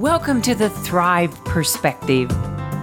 [0.00, 2.32] Welcome to the Thrive Perspective.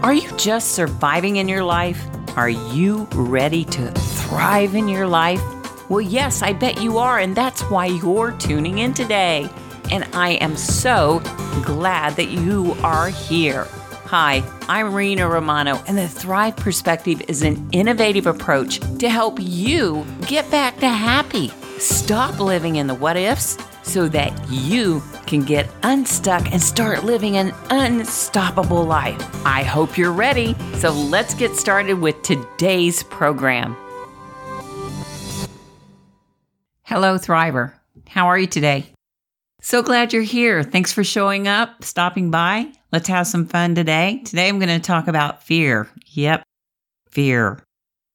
[0.04, 2.00] Are you just surviving in your life?
[2.38, 5.42] Are you ready to thrive in your life?
[5.90, 9.50] Well, yes, I bet you are, and that's why you're tuning in today.
[9.90, 11.18] And I am so
[11.66, 13.66] glad that you are here.
[14.06, 20.06] Hi, I'm Rena Romano, and the Thrive Perspective is an innovative approach to help you
[20.28, 21.48] get back to happy.
[21.80, 27.38] Stop living in the what ifs so that you can get unstuck and start living
[27.38, 29.22] an unstoppable life.
[29.46, 30.56] I hope you're ready.
[30.76, 33.76] So let's get started with today's program.
[36.84, 37.74] Hello, Thriver.
[38.08, 38.86] How are you today?
[39.62, 40.64] So glad you're here.
[40.64, 42.72] Thanks for showing up, stopping by.
[42.92, 44.22] Let's have some fun today.
[44.24, 45.90] Today I'm going to talk about fear.
[46.06, 46.44] Yep,
[47.10, 47.62] fear.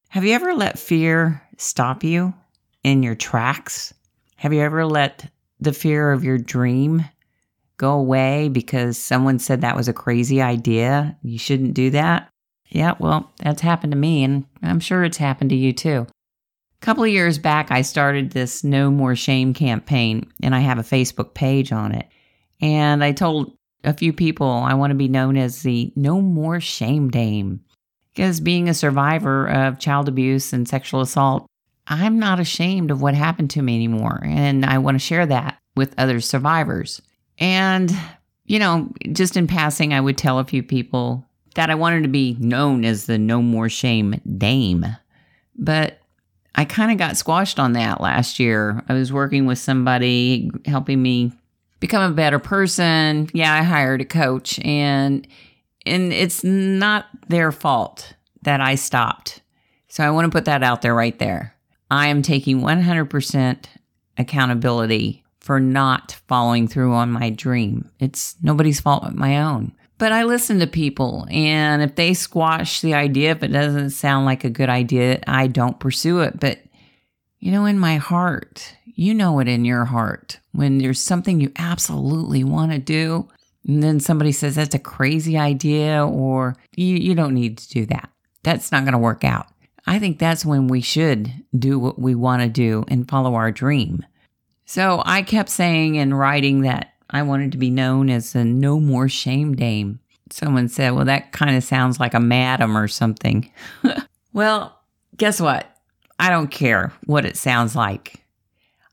[0.08, 2.32] Have you ever let fear stop you
[2.82, 3.92] in your tracks?
[4.36, 5.30] Have you ever let
[5.62, 7.04] the fear of your dream
[7.76, 11.16] go away because someone said that was a crazy idea?
[11.22, 12.28] You shouldn't do that?
[12.68, 16.06] Yeah, well, that's happened to me, and I'm sure it's happened to you too.
[16.08, 20.78] A couple of years back, I started this No More Shame campaign, and I have
[20.78, 22.08] a Facebook page on it.
[22.60, 26.60] And I told a few people I want to be known as the No More
[26.60, 27.60] Shame Dame.
[28.14, 31.46] Because being a survivor of child abuse and sexual assault,
[31.86, 34.20] I'm not ashamed of what happened to me anymore.
[34.24, 37.02] And I want to share that with other survivors.
[37.38, 37.92] And,
[38.44, 42.08] you know, just in passing, I would tell a few people that I wanted to
[42.08, 44.86] be known as the No More Shame Dame.
[45.56, 45.98] But
[46.54, 48.82] I kind of got squashed on that last year.
[48.88, 51.32] I was working with somebody helping me
[51.80, 53.28] become a better person.
[53.32, 55.26] Yeah, I hired a coach and
[55.84, 59.40] and it's not their fault that I stopped.
[59.88, 61.54] So I want to put that out there right there.
[61.92, 63.64] I am taking 100%
[64.16, 67.90] accountability for not following through on my dream.
[68.00, 69.72] It's nobody's fault but my own.
[69.98, 74.24] But I listen to people, and if they squash the idea, if it doesn't sound
[74.24, 76.40] like a good idea, I don't pursue it.
[76.40, 76.60] But,
[77.40, 81.52] you know, in my heart, you know it in your heart when there's something you
[81.56, 83.28] absolutely want to do,
[83.68, 87.84] and then somebody says that's a crazy idea, or you, you don't need to do
[87.86, 88.08] that.
[88.44, 89.48] That's not going to work out.
[89.86, 93.50] I think that's when we should do what we want to do and follow our
[93.50, 94.04] dream.
[94.64, 98.80] So I kept saying and writing that I wanted to be known as the No
[98.80, 100.00] More Shame Dame.
[100.30, 103.50] Someone said, well, that kind of sounds like a madam or something.
[104.32, 104.78] well,
[105.16, 105.66] guess what?
[106.18, 108.24] I don't care what it sounds like.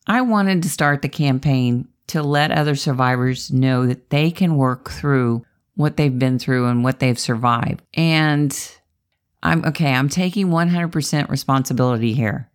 [0.08, 4.90] I wanted to start the campaign to let other survivors know that they can work
[4.90, 5.46] through
[5.76, 7.82] what they've been through and what they've survived.
[7.94, 8.52] And
[9.42, 12.50] I'm okay, I'm taking 100% responsibility here.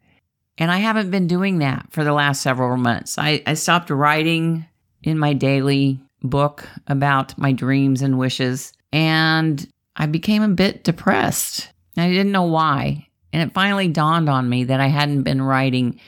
[0.58, 3.18] And I haven't been doing that for the last several months.
[3.18, 4.66] I, I stopped writing
[5.02, 11.70] in my daily book about my dreams and wishes, and I became a bit depressed.
[11.96, 13.08] I didn't know why.
[13.32, 15.98] And it finally dawned on me that I hadn't been writing.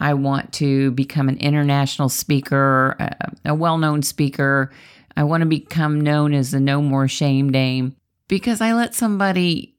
[0.00, 4.72] I want to become an international speaker, a, a well known speaker.
[5.16, 7.94] I want to become known as the No More Shame Dame
[8.26, 9.73] because I let somebody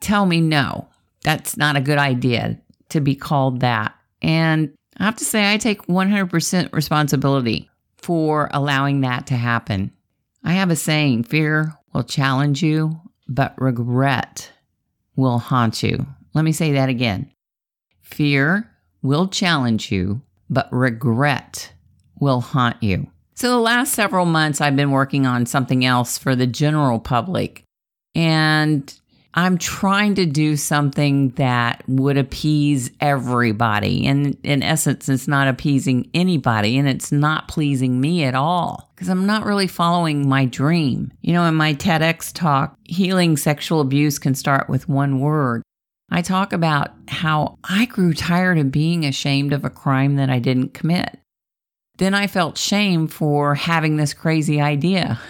[0.00, 0.88] tell me no,
[1.22, 2.58] that's not a good idea
[2.90, 3.94] to be called that.
[4.22, 9.92] And I have to say, I take 100% responsibility for allowing that to happen.
[10.44, 14.52] I have a saying fear will challenge you, but regret
[15.16, 16.06] will haunt you.
[16.34, 17.32] Let me say that again.
[18.00, 18.70] Fear
[19.02, 21.72] will challenge you, but regret
[22.20, 23.08] will haunt you.
[23.34, 27.64] So, the last several months, I've been working on something else for the general public.
[28.14, 28.94] And
[29.38, 34.06] I'm trying to do something that would appease everybody.
[34.06, 39.10] And in essence, it's not appeasing anybody and it's not pleasing me at all because
[39.10, 41.12] I'm not really following my dream.
[41.20, 45.62] You know, in my TEDx talk, healing sexual abuse can start with one word.
[46.10, 50.38] I talk about how I grew tired of being ashamed of a crime that I
[50.38, 51.18] didn't commit.
[51.98, 55.20] Then I felt shame for having this crazy idea.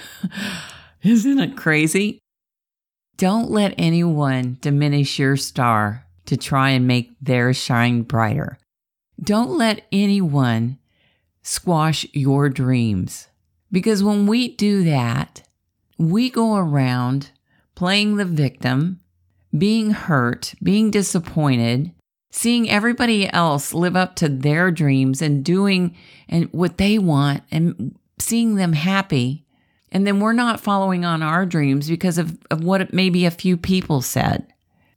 [1.02, 2.20] Isn't it crazy?
[3.16, 8.58] Don't let anyone diminish your star to try and make theirs shine brighter.
[9.22, 10.78] Don't let anyone
[11.42, 13.28] squash your dreams.
[13.72, 15.42] Because when we do that,
[15.98, 17.30] we go around
[17.74, 19.00] playing the victim,
[19.56, 21.92] being hurt, being disappointed,
[22.30, 25.96] seeing everybody else live up to their dreams and doing
[26.28, 29.45] and what they want and seeing them happy
[29.96, 33.56] and then we're not following on our dreams because of, of what maybe a few
[33.56, 34.46] people said.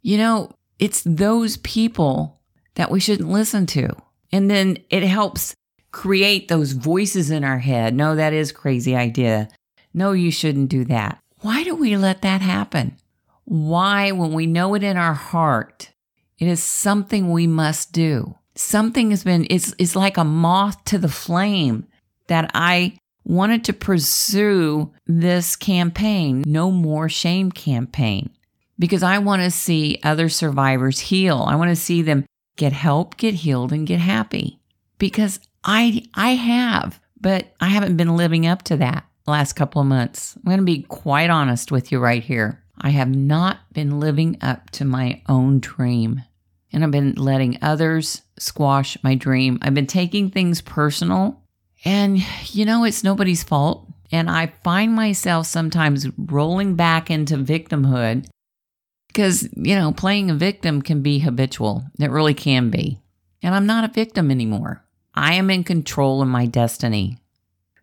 [0.01, 2.42] You know, it's those people
[2.75, 3.96] that we shouldn't listen to.
[4.34, 5.56] And then it helps
[5.92, 7.96] create those voices in our head.
[7.96, 9.48] No, that is crazy idea.
[9.94, 11.18] No, you shouldn't do that.
[11.40, 12.98] Why do we let that happen?
[13.46, 15.92] Why, when we know it in our heart,
[16.40, 18.36] it is something we must do.
[18.54, 21.88] Something has been, it's, it's like a moth to the flame
[22.28, 28.31] that I wanted to pursue this campaign, No More Shame campaign,
[28.77, 31.45] because I want to see other survivors heal.
[31.48, 32.25] I want to see them
[32.56, 34.60] get help, get healed, and get happy
[34.98, 39.88] because I, I have, but I haven't been living up to that last couple of
[39.88, 40.36] months.
[40.36, 42.62] I'm going to be quite honest with you right here.
[42.81, 46.24] I have not been living up to my own dream.
[46.72, 49.57] And I've been letting others squash my dream.
[49.62, 51.38] I've been taking things personal.
[51.86, 52.20] And,
[52.54, 53.88] you know, it's nobody's fault.
[54.12, 58.28] And I find myself sometimes rolling back into victimhood
[59.08, 61.84] because, you know, playing a victim can be habitual.
[62.00, 63.00] It really can be.
[63.42, 64.84] And I'm not a victim anymore.
[65.14, 67.18] I am in control of my destiny.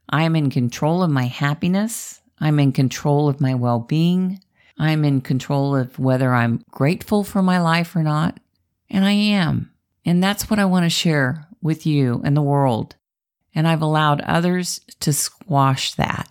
[0.09, 2.21] I am in control of my happiness.
[2.39, 4.41] I'm in control of my well being.
[4.79, 8.39] I'm in control of whether I'm grateful for my life or not.
[8.91, 9.73] And I am.
[10.05, 12.95] And that's what I want to share with you and the world.
[13.57, 16.31] And I've allowed others to squash that.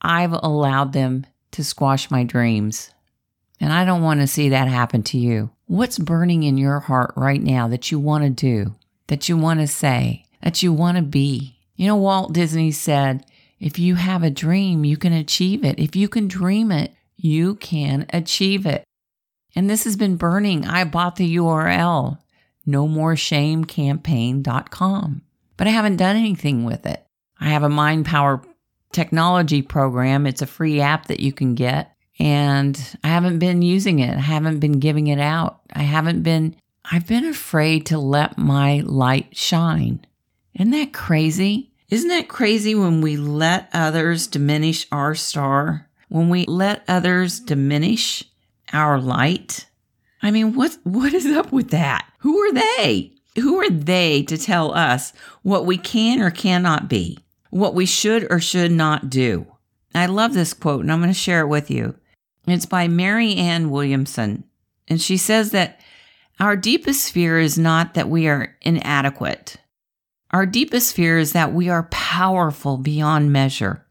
[0.00, 2.90] I've allowed them to squash my dreams.
[3.60, 5.50] And I don't want to see that happen to you.
[5.66, 8.74] What's burning in your heart right now that you want to do,
[9.08, 11.58] that you want to say, that you want to be?
[11.76, 13.26] You know, Walt Disney said,
[13.58, 15.78] if you have a dream, you can achieve it.
[15.78, 18.84] If you can dream it, you can achieve it.
[19.56, 20.66] And this has been burning.
[20.66, 22.18] I bought the URL,
[22.66, 25.22] nomoreshamecampaign.com,
[25.56, 27.06] but I haven't done anything with it.
[27.40, 28.42] I have a Mind Power
[28.92, 30.26] technology program.
[30.26, 31.94] It's a free app that you can get.
[32.18, 34.16] And I haven't been using it.
[34.16, 35.60] I haven't been giving it out.
[35.72, 36.56] I haven't been,
[36.90, 40.06] I've been afraid to let my light shine.
[40.54, 41.72] Isn't that crazy?
[41.90, 45.88] Isn't that crazy when we let others diminish our star?
[46.08, 48.24] When we let others diminish
[48.72, 49.66] our light?
[50.22, 52.08] I mean, what what is up with that?
[52.20, 53.13] Who are they?
[53.36, 57.18] Who are they to tell us what we can or cannot be?
[57.50, 59.46] What we should or should not do?
[59.94, 61.94] I love this quote and I'm going to share it with you.
[62.46, 64.44] It's by Marianne Williamson.
[64.88, 65.80] And she says that
[66.40, 69.56] our deepest fear is not that we are inadequate.
[70.30, 73.86] Our deepest fear is that we are powerful beyond measure.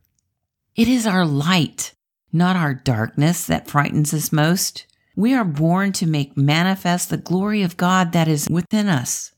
[0.76, 1.94] It is our light,
[2.32, 4.86] not our darkness, that frightens us most.
[5.16, 9.33] We are born to make manifest the glory of God that is within us.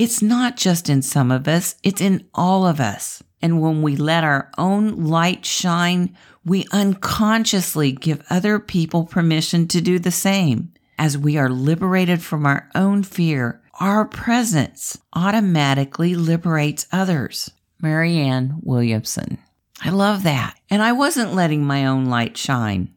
[0.00, 3.22] It's not just in some of us, it's in all of us.
[3.42, 9.82] And when we let our own light shine, we unconsciously give other people permission to
[9.82, 10.72] do the same.
[10.98, 17.50] As we are liberated from our own fear, our presence automatically liberates others.
[17.82, 19.36] Marianne Williamson.
[19.82, 20.58] I love that.
[20.70, 22.94] And I wasn't letting my own light shine.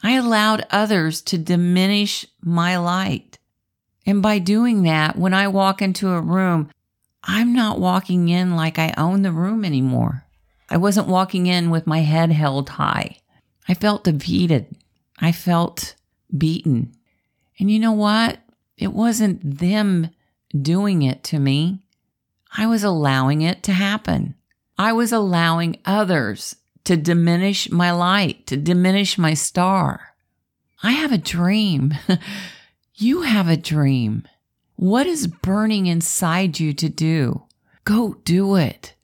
[0.00, 3.36] I allowed others to diminish my light.
[4.06, 6.70] And by doing that, when I walk into a room,
[7.22, 10.24] I'm not walking in like I own the room anymore.
[10.68, 13.18] I wasn't walking in with my head held high.
[13.68, 14.76] I felt defeated.
[15.18, 15.94] I felt
[16.36, 16.92] beaten.
[17.58, 18.38] And you know what?
[18.76, 20.10] It wasn't them
[20.60, 21.80] doing it to me.
[22.56, 24.34] I was allowing it to happen.
[24.78, 30.14] I was allowing others to diminish my light, to diminish my star.
[30.82, 31.94] I have a dream.
[32.96, 34.22] you have a dream.
[34.76, 37.42] What is burning inside you to do?
[37.84, 38.94] Go do it.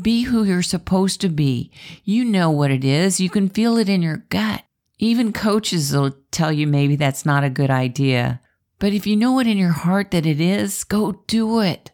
[0.00, 1.70] Be who you're supposed to be.
[2.02, 3.20] You know what it is.
[3.20, 4.64] You can feel it in your gut.
[4.98, 8.40] Even coaches will tell you maybe that's not a good idea.
[8.78, 11.90] But if you know it in your heart that it is, go do it.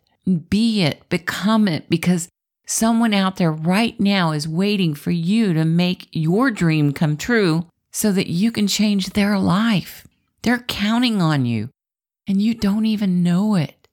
[0.49, 2.29] Be it, become it, because
[2.67, 7.67] someone out there right now is waiting for you to make your dream come true
[7.91, 10.07] so that you can change their life.
[10.43, 11.71] They're counting on you
[12.27, 13.89] and you don't even know it.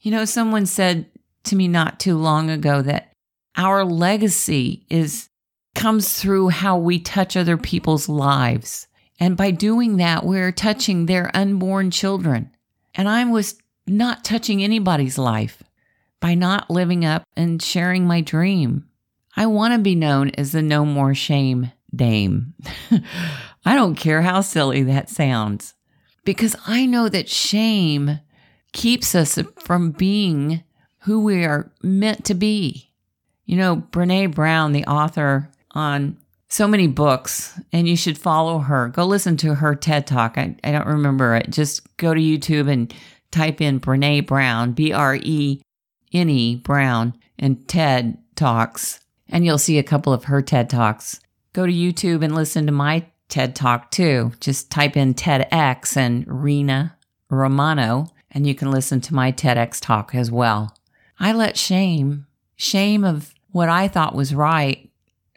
[0.00, 1.06] You know, someone said
[1.44, 3.12] to me not too long ago that
[3.56, 5.28] our legacy is
[5.74, 8.86] comes through how we touch other people's lives.
[9.18, 12.50] And by doing that, we're touching their unborn children.
[12.94, 15.62] And I was not touching anybody's life
[16.18, 18.88] by not living up and sharing my dream.
[19.36, 22.54] I want to be known as the No More Shame Dame.
[23.64, 25.74] I don't care how silly that sounds
[26.24, 28.20] because I know that shame
[28.72, 30.62] keeps us from being
[31.00, 32.90] who we are meant to be.
[33.46, 36.16] You know, Brene Brown, the author on
[36.48, 38.88] so many books, and you should follow her.
[38.88, 40.36] Go listen to her TED Talk.
[40.36, 41.50] I, I don't remember it.
[41.50, 42.92] Just go to YouTube and
[43.30, 45.62] type in Brene Brown, B R E
[46.12, 51.20] N E Brown, and TED Talks, and you'll see a couple of her TED Talks.
[51.52, 54.32] go to YouTube and listen to my TED Talk too.
[54.40, 56.96] Just type in TEDx and Rena
[57.30, 60.76] Romano, and you can listen to my TEDx talk as well.
[61.18, 64.90] I let shame, shame of what I thought was right,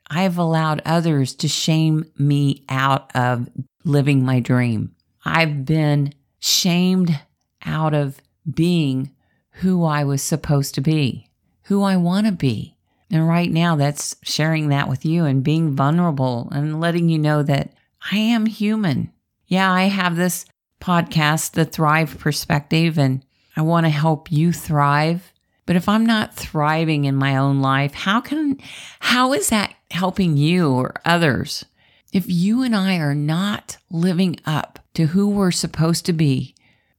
[0.09, 3.49] I've allowed others to shame me out of
[3.83, 4.95] living my dream.
[5.25, 7.19] I've been shamed
[7.65, 8.21] out of
[8.51, 9.11] being
[9.57, 11.29] who I was supposed to be,
[11.63, 12.75] who I want to be.
[13.09, 17.43] And right now, that's sharing that with you and being vulnerable and letting you know
[17.43, 17.73] that
[18.11, 19.11] I am human.
[19.47, 20.45] Yeah, I have this
[20.81, 23.23] podcast, The Thrive Perspective, and
[23.55, 25.31] I want to help you thrive.
[25.65, 28.59] But if I'm not thriving in my own life, how can,
[28.99, 31.65] how is that helping you or others?
[32.11, 36.55] If you and I are not living up to who we're supposed to be,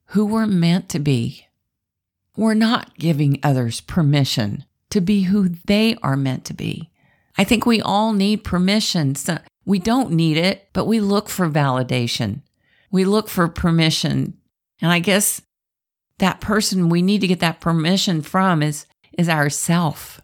[0.07, 1.47] who we're meant to be,
[2.37, 6.91] we're not giving others permission to be who they are meant to be.
[7.37, 9.15] I think we all need permission.
[9.15, 12.43] So we don't need it, but we look for validation.
[12.91, 14.39] We look for permission.
[14.81, 15.41] And I guess
[16.19, 20.21] that person we need to get that permission from is, is ourself.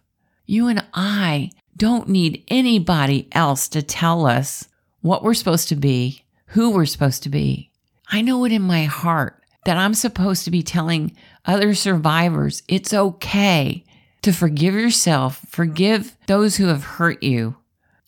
[0.47, 4.68] You and I don't need anybody else to tell us
[5.00, 7.70] what we're supposed to be, who we're supposed to be.
[8.09, 11.16] I know it in my heart that I'm supposed to be telling
[11.47, 13.85] other survivors it's okay
[14.23, 17.56] to forgive yourself, forgive those who have hurt you,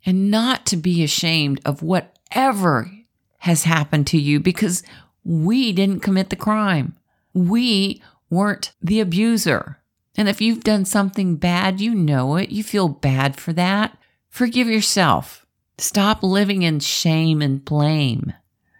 [0.04, 2.90] and not to be ashamed of whatever
[3.38, 4.82] has happened to you because
[5.24, 6.96] we didn't commit the crime.
[7.34, 9.78] We weren't the abuser.
[10.16, 12.50] And if you've done something bad, you know it.
[12.50, 13.96] You feel bad for that.
[14.28, 15.46] Forgive yourself.
[15.78, 18.32] Stop living in shame and blame.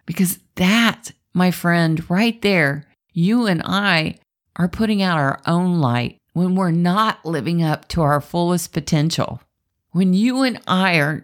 [0.07, 4.17] Because that, my friend, right there, you and I
[4.57, 9.41] are putting out our own light when we're not living up to our fullest potential.
[9.93, 11.23] When you and I are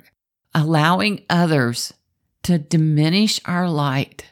[0.54, 1.94] allowing others
[2.42, 4.26] to diminish our light,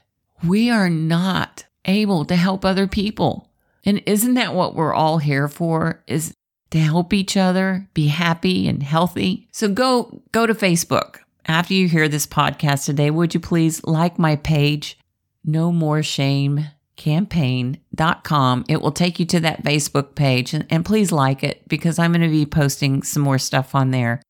[0.45, 3.49] we are not able to help other people.
[3.83, 6.03] And isn't that what we're all here for?
[6.07, 6.35] Is
[6.71, 9.49] to help each other be happy and healthy.
[9.53, 11.21] So go go to Facebook.
[11.47, 14.99] After you hear this podcast today, would you please like my page,
[15.45, 16.67] No More Shame
[16.97, 18.65] campaign.com.
[18.69, 22.13] It will take you to that Facebook page and, and please like it because I'm
[22.13, 24.23] going to be posting some more stuff on there.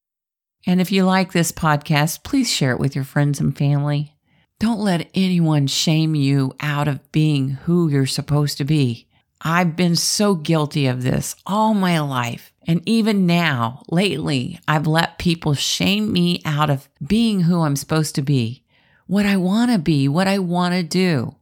[0.66, 4.16] And if you like this podcast, please share it with your friends and family.
[4.58, 9.06] Don't let anyone shame you out of being who you're supposed to be.
[9.40, 12.52] I've been so guilty of this all my life.
[12.66, 18.16] And even now, lately, I've let people shame me out of being who I'm supposed
[18.16, 18.64] to be,
[19.06, 21.36] what I want to be, what I want to do.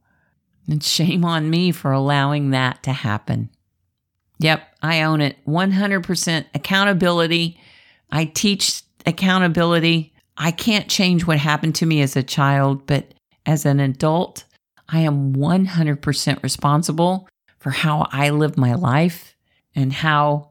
[0.69, 3.49] And shame on me for allowing that to happen.
[4.39, 5.37] Yep, I own it.
[5.47, 7.59] 100% accountability.
[8.11, 10.13] I teach accountability.
[10.37, 13.15] I can't change what happened to me as a child, but
[13.47, 14.45] as an adult,
[14.89, 19.37] I am 100% responsible for how I live my life
[19.75, 20.51] and how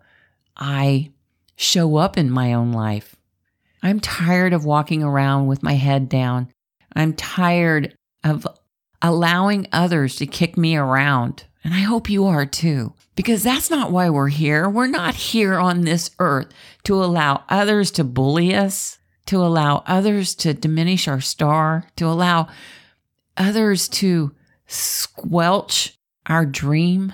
[0.58, 1.12] I
[1.56, 3.16] show up in my own life.
[3.82, 6.50] I'm tired of walking around with my head down.
[6.96, 8.48] I'm tired of
[9.02, 11.44] allowing others to kick me around.
[11.64, 14.70] And I hope you are too, because that's not why we're here.
[14.70, 16.48] We're not here on this earth
[16.84, 22.48] to allow others to bully us, to allow others to diminish our star, to allow
[23.38, 24.34] others to
[24.68, 27.14] squelch our dream.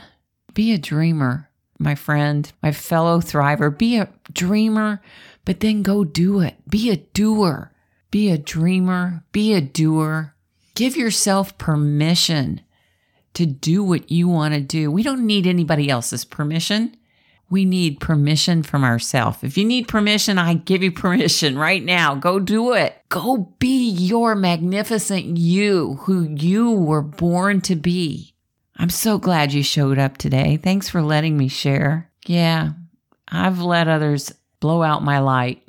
[0.53, 3.75] Be a dreamer, my friend, my fellow thriver.
[3.75, 5.01] Be a dreamer,
[5.46, 6.56] but then go do it.
[6.70, 7.72] Be a doer.
[8.12, 9.24] Be a dreamer.
[9.32, 10.34] Be a doer.
[10.75, 12.62] Give yourself permission
[13.34, 14.92] to do what you want to do.
[14.92, 16.96] We don't need anybody else's permission.
[17.50, 19.40] We need permission from ourselves.
[19.42, 22.16] If you need permission, I give you permission right now.
[22.16, 22.96] Go do it.
[23.10, 28.34] Go be your magnificent you who you were born to be.
[28.78, 30.58] I'm so glad you showed up today.
[30.58, 32.10] Thanks for letting me share.
[32.26, 32.72] Yeah,
[33.28, 35.64] I've let others blow out my light,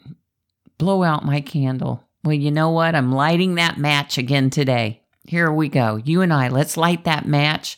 [0.79, 2.05] blow out my candle.
[2.23, 2.95] Well, you know what?
[2.95, 5.00] I'm lighting that match again today.
[5.31, 5.95] Here we go.
[5.95, 7.77] You and I, let's light that match.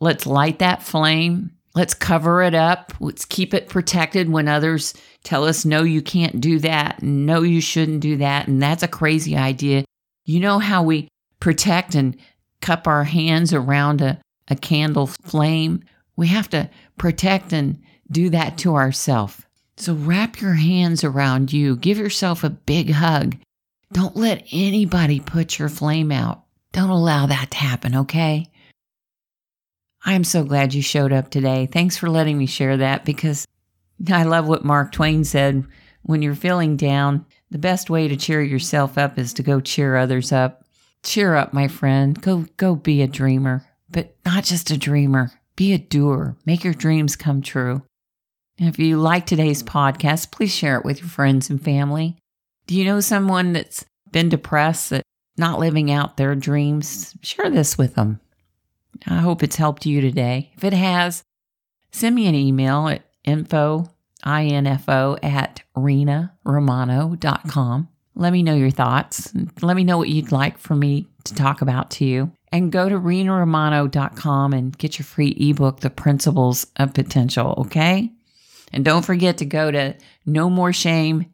[0.00, 1.52] Let's light that flame.
[1.72, 2.92] Let's cover it up.
[2.98, 7.00] Let's keep it protected when others tell us, no, you can't do that.
[7.00, 8.48] No, you shouldn't do that.
[8.48, 9.84] And that's a crazy idea.
[10.24, 11.06] You know how we
[11.38, 12.16] protect and
[12.60, 15.84] cup our hands around a, a candle flame?
[16.16, 16.68] We have to
[16.98, 17.80] protect and
[18.10, 19.40] do that to ourselves.
[19.76, 21.76] So wrap your hands around you.
[21.76, 23.36] Give yourself a big hug.
[23.92, 26.46] Don't let anybody put your flame out.
[26.72, 28.50] Don't allow that to happen, okay?
[30.04, 31.66] I'm so glad you showed up today.
[31.66, 33.46] Thanks for letting me share that because
[34.10, 35.66] I love what Mark Twain said
[36.02, 39.96] when you're feeling down, the best way to cheer yourself up is to go cheer
[39.96, 40.64] others up.
[41.02, 42.20] Cheer up, my friend.
[42.20, 45.30] Go go be a dreamer, but not just a dreamer.
[45.56, 46.36] Be a doer.
[46.46, 47.82] Make your dreams come true.
[48.58, 52.16] if you like today's podcast, please share it with your friends and family.
[52.66, 55.02] Do you know someone that's been depressed, that
[55.40, 57.16] not living out their dreams?
[57.22, 58.20] Share this with them.
[59.06, 60.52] I hope it's helped you today.
[60.56, 61.24] If it has,
[61.90, 63.90] send me an email at info
[64.24, 67.88] info at renaromano.com.
[68.14, 69.32] Let me know your thoughts.
[69.62, 72.32] Let me know what you'd like for me to talk about to you.
[72.52, 78.10] And go to renaromano.com and get your free ebook, The Principles of Potential, okay?
[78.72, 79.94] And don't forget to go to
[80.26, 81.26] no more shame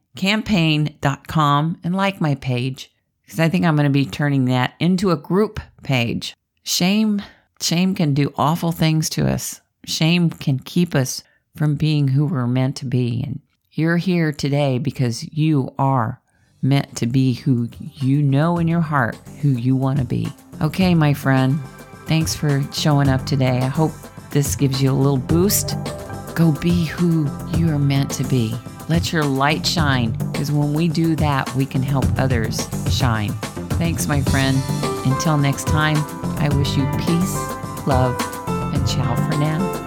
[1.84, 2.90] and like my page
[3.26, 6.34] because I think I'm going to be turning that into a group page.
[6.62, 7.20] Shame,
[7.60, 9.60] shame can do awful things to us.
[9.84, 11.22] Shame can keep us
[11.56, 13.22] from being who we're meant to be.
[13.26, 13.40] And
[13.72, 16.20] you're here today because you are
[16.62, 20.28] meant to be who you know in your heart who you want to be.
[20.60, 21.60] Okay, my friend,
[22.06, 23.58] thanks for showing up today.
[23.58, 23.92] I hope
[24.30, 25.74] this gives you a little boost.
[26.34, 28.54] Go be who you are meant to be.
[28.88, 33.32] Let your light shine because when we do that, we can help others shine.
[33.78, 34.56] Thanks, my friend.
[35.04, 35.96] Until next time,
[36.38, 38.16] I wish you peace, love,
[38.48, 39.85] and ciao for now.